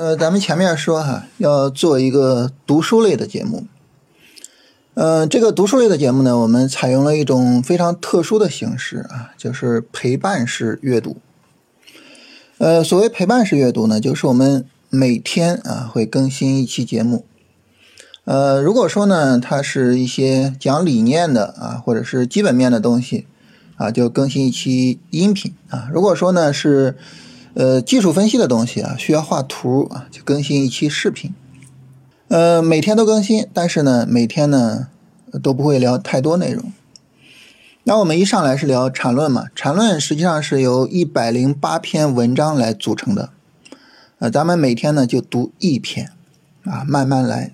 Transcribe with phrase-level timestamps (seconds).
[0.00, 3.66] 呃，咱们前面说哈，要做一个读书类的节目。
[4.94, 11.18] 呃，这个读书类的节目呢，我们采用了一种非常特殊的形式啊，就是陪伴式阅读。
[12.56, 17.26] 呃，所谓陪伴式阅读呢，就是我们每天啊会更新一期节目。
[18.24, 23.26] 呃，如果说呢，它是一些讲理念的啊，或者是基本面的东西
[23.76, 25.90] 啊，就更新一期音频啊。
[25.92, 26.96] 如果说呢是
[27.54, 31.34] 呃，技术分析的东西啊，需要画图啊，就更新一期视频。
[32.28, 34.86] 呃，每天都更新，但是呢，每天呢
[35.42, 36.72] 都不会聊太多内容。
[37.82, 39.46] 那我们一上来是聊缠论嘛？
[39.54, 43.30] 缠论实际上是由一百零八篇文章来组成的。
[44.20, 46.12] 呃，咱们每天呢就读一篇
[46.64, 47.52] 啊，慢慢来。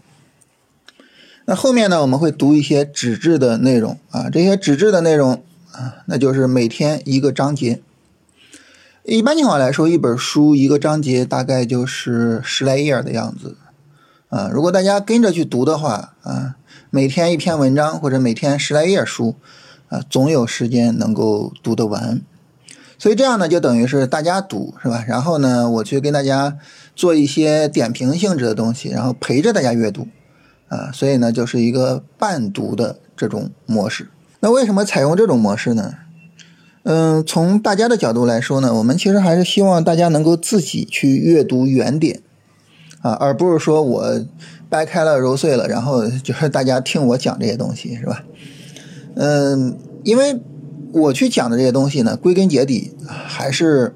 [1.46, 5.42] 那后面呢，我们会读一些纸质的内容啊，这些纸质的内容
[5.72, 7.80] 啊，那就是每天一个章节。
[9.08, 13.56] 一般情况来说，一本书一个章节大概就是十来页的样子，
[14.30, 16.56] 啊，如果大家跟着去读的话，啊，
[16.90, 19.36] 每天一篇文章或者每天十来页书，
[19.90, 22.20] 啊，总有时间能够读得完。
[22.98, 25.04] 所以这样呢，就等于是大家读，是吧？
[25.06, 26.58] 然后呢，我去跟大家
[26.96, 30.08] 做一些点评性质的东西，然后陪着大家阅读，
[30.66, 34.08] 啊，所以呢，就是一个伴读的这种模式。
[34.40, 35.94] 那为什么采用这种模式呢？
[36.88, 42.22] 嗯，从大家的角度来说呢，我们其实还是希望大家能够自己去阅读原点，
[43.00, 44.24] 啊，而不是说我
[44.68, 48.24] 掰开了揉碎了，然后 就是大家听我讲这些东西，是吧？
[49.16, 50.38] 嗯，因为
[50.92, 53.92] 我去讲的这些东西呢，归根结底还是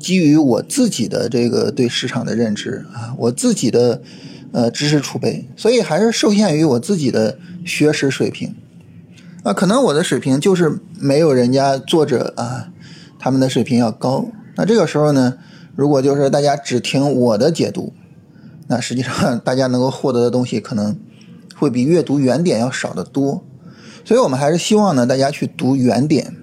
[0.00, 4.02] 基于我自己的这个对市场的认知啊，我自己的
[4.50, 8.52] 呃知识储备，所以还是受限于我自己的学识水平。
[9.46, 12.66] 那，可能我的水平就是没有人家作者啊，
[13.16, 14.26] 他们的水平要高。
[14.56, 15.34] 那这个时候呢，
[15.76, 17.92] 如果就是大家只听我的解读，
[18.66, 20.98] 那实际上 大家能够获得的东西可能
[21.54, 23.44] 会比阅读原点要少得多。
[24.04, 26.34] 所以我们还是希望呢，大家去读原点。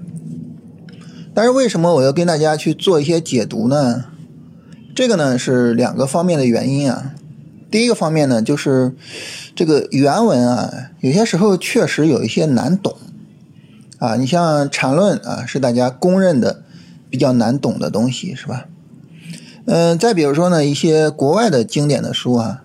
[1.33, 4.06] 但是为什么我要跟大家去做一些解读呢？
[4.95, 7.13] 这个呢是两个方面的原因啊。
[7.73, 8.94] 第一个方面呢，就是
[9.56, 12.95] 这个原文啊，有些时候确实有一些难懂
[13.97, 14.16] 啊。
[14.16, 16.62] 你像缠论啊，是大家公认的
[17.09, 18.67] 比较难懂的东西，是吧？
[19.66, 22.63] 嗯，再比如说呢，一些国外的经典的书啊，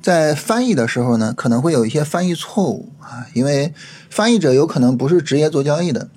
[0.00, 3.74] 在翻译的时候呢，可能会有一些翻译错误啊，因为
[4.08, 6.08] 翻译者有可能不是职业做交易的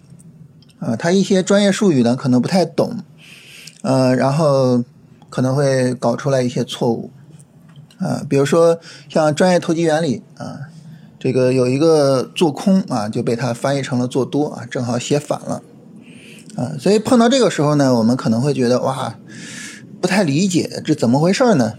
[0.79, 2.99] 啊，他一些专业术语呢可能不太懂，
[3.81, 4.81] 呃，然后
[5.29, 7.11] 可能会搞出来一些错误。
[7.99, 10.61] 啊，比如说像专业投机原理啊，
[11.19, 15.61] 这个有一个做空啊，就被它翻译成了做多啊，正好写反了
[16.55, 19.15] 啊，所以碰到这个时候呢，我们可能会觉得哇，
[19.99, 21.73] 不太理解这怎么回事呢？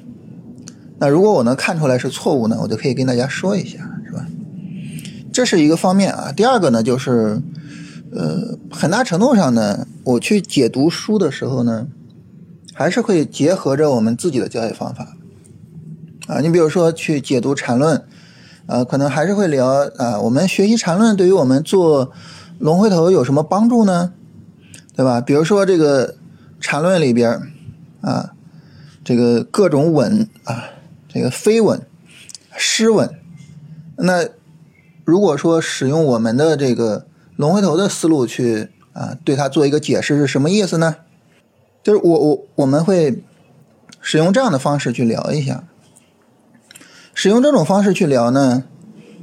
[0.98, 4.26] 那如果我能看出来是错误呢，我就可以跟大家说一下，是吧？
[5.32, 6.30] 这是一个方面啊。
[6.30, 7.40] 第二个呢，就是
[8.12, 11.86] 呃，很大程度上呢，我去解读书的时候呢，
[12.74, 15.16] 还是会结合着我们自己的交易方法。
[16.30, 18.04] 啊，你比如说去解读缠论，
[18.66, 22.12] 呃，可能还是会聊啊，我们学习缠论对于我们做
[22.60, 24.12] 龙回头有什么帮助呢？
[24.94, 25.20] 对吧？
[25.20, 26.14] 比如说这个
[26.60, 27.40] 缠论里边
[28.00, 28.30] 啊，
[29.02, 30.66] 这个各种稳啊，
[31.08, 31.84] 这个飞稳、
[32.56, 33.12] 失稳，
[33.96, 34.28] 那
[35.04, 40.94] 如果说使用我们的这个龙回头的思路去啊，对它做一个解释是什么意思呢？
[41.82, 43.24] 就是我我我们会
[44.00, 45.64] 使用这样的方式去聊一下。
[47.22, 48.64] 使用这种方式去聊呢，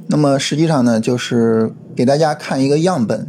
[0.06, 3.26] 那么实际上呢，就是给大家看一个样本，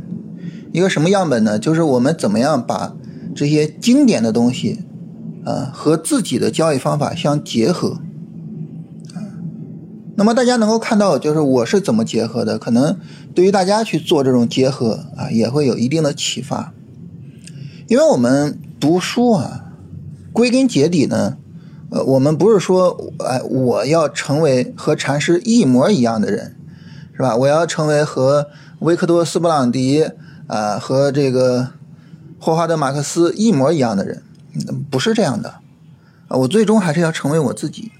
[0.71, 1.57] 一个什么样本呢？
[1.57, 2.93] 就是我们怎么样把
[3.35, 4.81] 这些经典的东西，
[5.43, 7.99] 啊，和自己的交易方法相结合，
[9.15, 9.41] 啊，
[10.17, 12.95] 那么大家能够看到，就是我是怎么结合的，可能
[13.33, 16.75] 对于大家去做这种结合啊，也会有一定的启发，
[17.87, 19.73] 因为我们读书啊，
[20.31, 21.37] 归根结底呢。
[21.91, 26.55] 呃，我们不是说，哎，我要成为和禅师一模一样的人，
[27.15, 27.35] 是吧？
[27.35, 28.47] 我要成为和
[28.81, 30.07] 维克多·斯布朗迪
[30.45, 31.69] 啊，和这个
[32.39, 34.21] 霍华德·马克思一模一样的人，
[34.91, 35.55] 不是这样的。
[36.27, 37.91] 啊，我最终还是要成为我自己。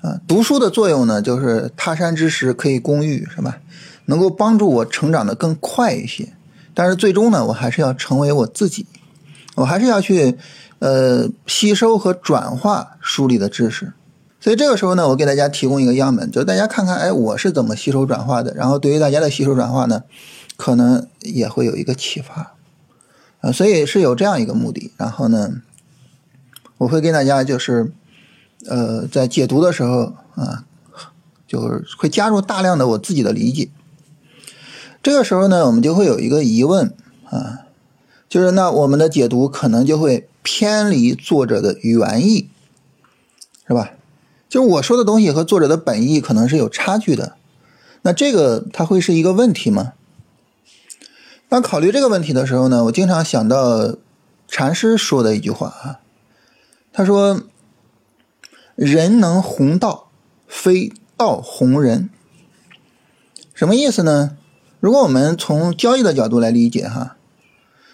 [0.00, 3.58] 啊，读书的作用呢，就是他山之石可以攻玉，是吧？
[4.06, 6.32] 能够帮助我成长的更快一些。
[6.72, 8.86] 但是最终呢，我还是要成为我自己，
[9.56, 10.38] 我还是要去。
[10.84, 13.94] 呃，吸收和转化书里的知识，
[14.38, 20.02] 所以这个时候呢，我给大家提供一个样本，就是大家看看，哎，我是怎么吸收转化的，然后对于大家的吸收转化呢，
[20.58, 22.52] 可能也会有一个启发，
[23.40, 24.92] 啊，所以是有这样一个目的。
[24.98, 25.54] 然后呢，
[26.76, 27.90] 我会跟大家就是，
[28.66, 30.66] 呃，在解读的时候啊，
[31.48, 33.70] 就是会加入大量的我自己的理解。
[35.02, 36.92] 这个时候呢，我们就会有一个疑问
[37.30, 37.60] 啊，
[38.28, 42.48] 就是那我们的解读可能就会偏离作者的原意，
[43.66, 43.94] 是吧？
[44.48, 47.34] 就是我说的东西和作者的本意可能是有差距的，
[48.02, 49.94] 那这个它会是一个问题吗？
[51.48, 53.96] 当考虑这个问题的时候呢，我经常想到
[54.46, 55.98] 禅师说的一句话啊，
[56.92, 57.40] 他说。
[58.76, 60.08] 人能弘道，
[60.48, 62.10] 非道弘人。
[63.54, 64.36] 什么意思呢？
[64.80, 67.14] 如果我们从交易的角度来理解，哈，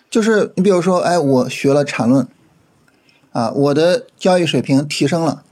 [0.09, 2.27] 就是你比如说，哎，我学了禅论，
[3.33, 5.45] 啊，我的交易水平提升了，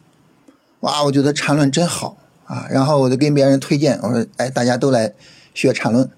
[0.80, 5.12] 哇，我觉得缠论真好啊，然后我就跟别人推荐，我说，哎，大家都来
[5.54, 6.10] 学缠论，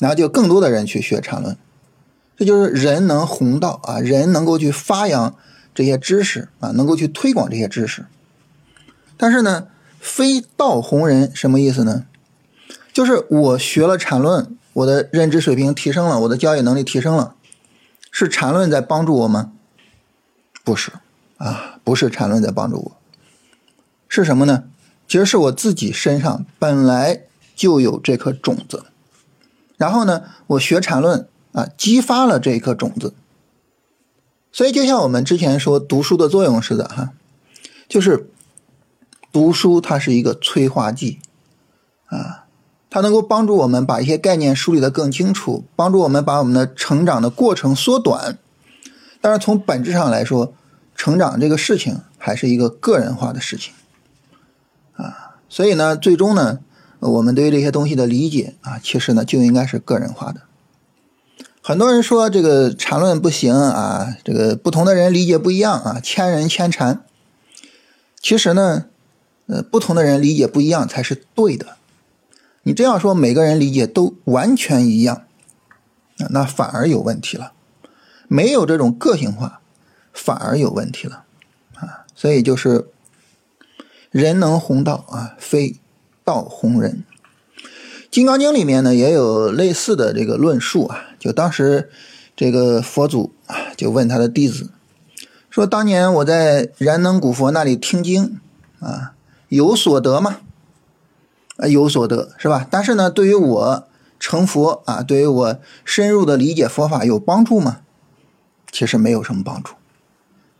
[0.00, 1.56] 然后就更多的人去学缠论，
[2.36, 5.34] 这就是人能弘道啊，人能够去发扬
[5.74, 8.06] 这些知识啊，能够去推广这些知识。
[9.16, 9.68] 但是呢，
[10.00, 12.06] 非道红人什么意思呢？
[12.92, 17.36] 就是我学了缠论，我的认知水平提升了，我的交易能力提升了，
[18.10, 19.52] 是缠论在帮助我吗？
[20.68, 20.92] 不是
[21.38, 22.92] 啊，不是禅论在帮助我，
[24.06, 24.64] 是什么呢？
[25.08, 27.22] 其实是我自己身上本来
[27.56, 28.84] 就有这颗种子，
[29.78, 33.14] 然后呢，我学禅论啊，激发了这一颗种子。
[34.52, 37.12] 所以就像我们之前说读书的作用似的哈，
[37.88, 38.28] 就是。
[39.30, 41.18] 读书它是一个催化剂，
[42.06, 42.46] 啊，
[42.88, 48.38] 它能够帮助我们把一些概念梳理的更清楚，帮助我们把我们的成长的过程缩短。
[49.20, 50.52] 但是从本质上来说，
[50.94, 53.72] 成长这个事情还是一个个人化的事情，
[54.94, 56.60] 啊，所以呢，最终呢，
[57.00, 60.42] 我们对于这些东西的理解啊，其实呢就应该是个人化的。
[61.62, 67.04] 很多人说这个禅论不行啊，这个不同的人理解不一样啊，千人千禅。
[68.20, 68.86] 其实呢。
[69.50, 71.78] 呃，不同的人理解不一样才是对的。
[72.64, 75.22] 你这样说，每个人理解都完全一样，
[76.28, 77.52] 那反而有问题了。
[78.28, 79.60] 没有这种个性化，
[80.12, 81.24] 反而有问题了
[81.74, 82.06] 啊！
[82.14, 82.86] 所以就是
[84.10, 85.76] 人能弘道啊，非
[86.24, 87.04] 道弘人。
[88.10, 91.06] 《金刚经》里面呢也有类似的这个论述啊。
[91.18, 91.90] 就当时
[92.36, 94.70] 这个佛祖啊，就问他的弟子
[95.50, 98.38] 说：“当年我在燃能古佛那里听经
[98.80, 99.14] 啊。”
[99.48, 100.40] 有所得吗？
[101.56, 102.66] 啊，有所得是吧？
[102.70, 103.88] 但是呢，对于我
[104.20, 107.80] 成佛啊，对于我深入的理解佛法有帮助吗？
[108.78, 109.72] 其实没有什么帮助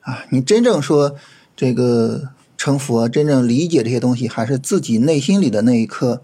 [0.00, 0.25] 啊。
[0.31, 1.15] 你真正说
[1.55, 6.20] 这个成佛，真正理解这些东西，还是自己内心里的那一颗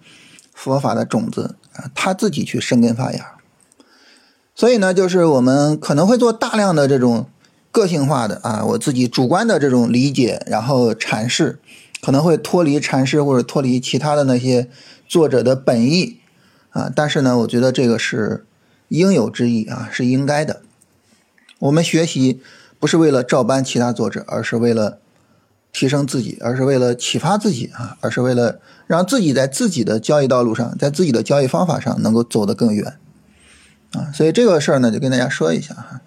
[0.53, 3.37] 佛法的种子啊，他自己去生根发芽。
[4.57, 7.29] 所以呢，就是我们可能会做大量的这种
[7.71, 11.61] 个性化的啊，我自己主观的这种理解，然后阐释。
[12.03, 14.69] 可能会脱离禅师或者脱离其他的那些
[15.07, 16.19] 作者的本意
[16.71, 18.45] 啊，但是呢，我觉得这个是
[18.89, 20.61] 应有之义啊，是应该的。
[21.65, 22.43] 我们学习
[22.79, 24.99] 不是为了照搬其他作者，而是为了
[25.73, 32.99] 提升自己，而是为了启发自己啊，而是为了让自己在自己的交易道路上，在自己的交易方法上能够走得更远
[33.93, 34.13] 啊。
[34.13, 36.03] 所以这个事儿呢，就跟大家说一下哈。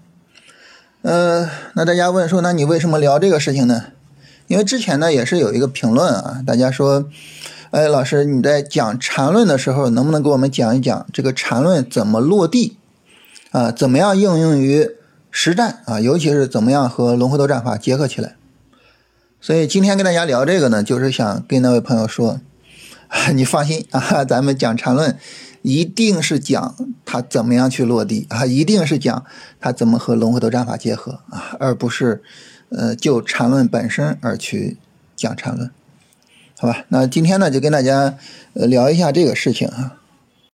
[1.02, 3.86] 呃，那大家问说，那你为什么聊这个事情呢？
[4.46, 7.10] 因为之前呢也是有一个评论啊，大家说，
[7.72, 12.78] 哎，老师你在讲禅论的时候，能不能给我们讲一讲这个禅论怎么落地
[13.50, 13.72] 啊？
[13.72, 14.92] 怎么样应用于
[15.40, 16.00] 实战啊？
[16.00, 18.36] 尤其是怎么样和龙回头战法结合起来？
[19.40, 22.42] 所以今天跟大家聊这个呢，就是想跟那位朋友说，
[23.36, 25.16] 你放心啊，咱们讲禅论
[25.62, 26.76] 一定是讲
[27.06, 29.24] 它怎么样去落地啊，一定是讲
[29.60, 32.24] 它怎么和龙回头战法结合啊，而不是。
[32.70, 34.78] 呃，就禅论本身而去
[35.16, 35.70] 讲禅论，
[36.58, 36.84] 好吧？
[36.90, 38.18] 那今天呢，就跟大家
[38.54, 40.02] 聊一下这个事情啊。